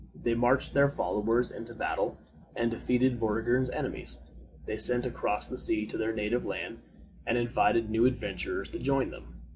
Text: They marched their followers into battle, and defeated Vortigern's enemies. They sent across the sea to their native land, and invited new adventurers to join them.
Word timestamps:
They 0.15 0.33
marched 0.33 0.73
their 0.73 0.89
followers 0.89 1.51
into 1.51 1.75
battle, 1.75 2.17
and 2.55 2.71
defeated 2.71 3.17
Vortigern's 3.19 3.69
enemies. 3.69 4.17
They 4.65 4.77
sent 4.79 5.05
across 5.05 5.45
the 5.45 5.59
sea 5.59 5.85
to 5.85 5.95
their 5.99 6.11
native 6.11 6.43
land, 6.43 6.79
and 7.27 7.37
invited 7.37 7.87
new 7.91 8.07
adventurers 8.07 8.67
to 8.69 8.79
join 8.79 9.11
them. 9.11 9.41